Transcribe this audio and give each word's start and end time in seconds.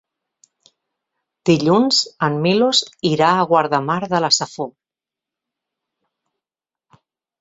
Dilluns 1.49 1.99
en 2.27 2.39
Milos 2.45 2.81
irà 3.11 3.27
a 3.33 3.45
Guardamar 3.53 3.99
de 4.15 4.23
la 4.25 4.33
Safor. 4.41 4.73